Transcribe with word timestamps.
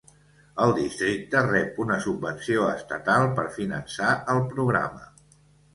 El 0.63 0.71
districte 0.77 1.43
rep 1.49 1.77
una 1.85 1.99
subvenció 2.07 2.65
estatal 2.73 3.27
per 3.41 3.49
finançar 3.61 4.19
el 4.37 4.45
programa. 4.57 5.09